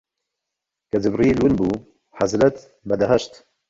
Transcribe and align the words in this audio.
کە 0.89 0.97
جیبریل 1.03 1.37
ون 1.39 1.53
بوو، 1.59 1.83
حەزرەت 2.19 2.57
بە 2.87 2.95
دەهشەت 3.01 3.33